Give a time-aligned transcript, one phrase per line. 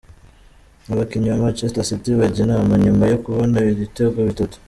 [0.93, 4.57] Abakinnyi ba Manchester City bajya inama nyuma yo kubona ibitego bitatu.